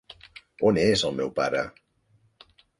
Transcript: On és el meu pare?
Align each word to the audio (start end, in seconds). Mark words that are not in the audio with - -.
On 0.69 0.79
és 0.85 1.05
el 1.11 1.15
meu 1.21 1.31
pare? 1.41 1.63